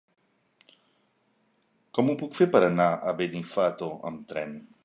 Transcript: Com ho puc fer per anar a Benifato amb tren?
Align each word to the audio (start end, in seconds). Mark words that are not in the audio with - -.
Com 1.97 2.09
ho 2.09 2.17
puc 2.23 2.35
fer 2.41 2.49
per 2.57 2.65
anar 2.71 2.91
a 3.13 3.17
Benifato 3.23 3.95
amb 4.13 4.29
tren? 4.35 4.61